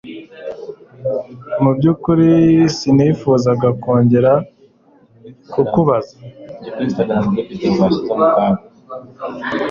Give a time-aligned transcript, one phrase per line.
[1.61, 2.29] Mu byukuri
[2.77, 4.33] sinifuzaga kongera
[5.51, 6.15] kukubabaza